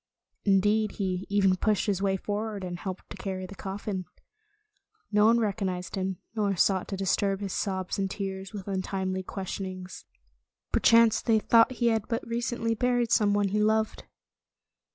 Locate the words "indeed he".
0.45-1.27